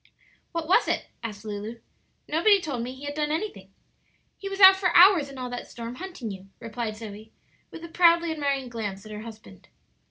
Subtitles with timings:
[0.51, 1.79] "What was it?" asked Lulu;
[2.27, 3.71] "nobody told me he had done anything."
[4.39, 7.31] "He was out for hours in all that storm, hunting you," replied Zoe,
[7.69, 9.67] with a proudly admiring glance at her husband.